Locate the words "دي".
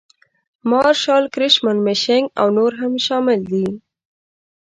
3.49-3.65